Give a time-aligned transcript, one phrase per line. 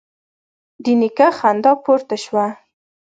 [0.83, 2.45] د نيکه خندا پورته شوه: